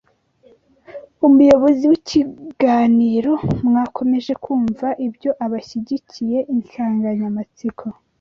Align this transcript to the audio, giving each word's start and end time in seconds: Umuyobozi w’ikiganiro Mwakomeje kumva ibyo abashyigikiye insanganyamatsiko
Umuyobozi 1.27 1.83
w’ikiganiro 1.91 3.33
Mwakomeje 3.67 4.33
kumva 4.43 4.87
ibyo 5.07 5.31
abashyigikiye 5.45 6.37
insanganyamatsiko 6.55 7.85